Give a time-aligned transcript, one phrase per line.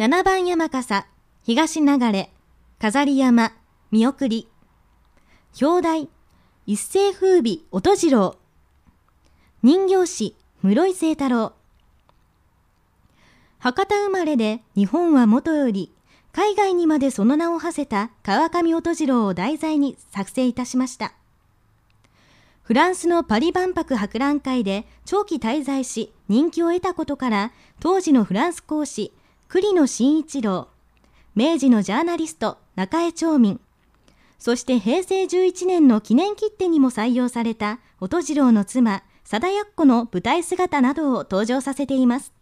[0.00, 1.06] 7番山笠、
[1.42, 2.32] 東流れ、
[2.78, 3.52] 飾り山、
[3.90, 4.48] 見送り。
[5.60, 6.08] 表題、
[6.64, 8.38] 一世風靡音次郎。
[9.62, 11.52] 人形師、室井清太郎。
[13.58, 15.92] 博多生まれで日本はもとより
[16.32, 21.12] 海外にまでその名を馳せた川上音次郎を題材に作成いたしました。
[22.62, 29.12] フランスのパリ万博博覧会で長期滞在し人気を得たことから当時のフランス講師
[29.52, 30.68] 栗野真一郎、
[31.34, 33.60] 明治のジャーナリスト中江町民、
[34.38, 42.32] そして平成11年の記念切手にも採用された音次郎の妻、貞奴の舞台姿などを登場させています。